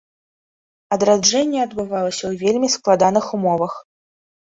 Адраджэнне 0.95 1.59
адбывалася 1.63 2.21
ў 2.29 2.33
вельмі 2.45 2.71
складаных 2.77 3.25
умовах. 3.39 3.77